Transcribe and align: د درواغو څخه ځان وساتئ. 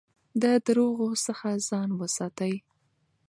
د 0.41 0.43
درواغو 0.65 1.09
څخه 1.25 1.47
ځان 1.69 1.89
وساتئ. 1.99 2.53